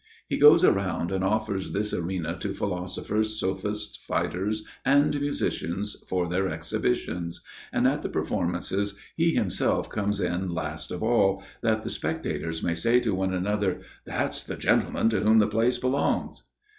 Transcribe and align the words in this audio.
He 0.27 0.37
goes 0.39 0.63
around 0.63 1.11
and 1.11 1.23
offers 1.23 1.73
this 1.73 1.93
arena 1.93 2.35
to 2.39 2.55
philosophers, 2.55 3.39
sophists, 3.39 3.97
fighters, 4.03 4.65
and 4.83 5.13
musicians, 5.21 6.03
for 6.07 6.27
their 6.27 6.49
exhibitions; 6.49 7.43
and 7.71 7.87
at 7.87 8.01
the 8.01 8.09
performances 8.09 8.95
he 9.15 9.35
himself 9.35 9.89
comes 9.89 10.19
in 10.19 10.49
last 10.55 10.89
of 10.89 11.03
all, 11.03 11.43
that 11.61 11.83
the 11.83 11.91
spectators 11.91 12.63
may 12.63 12.73
say 12.73 12.99
to 12.99 13.13
one 13.13 13.31
another, 13.31 13.81
"That's 14.03 14.43
the 14.43 14.55
gentleman 14.55 15.11
to 15.11 15.19
whom 15.19 15.37
the 15.37 15.45
place 15.45 15.77
belongs." 15.77 16.45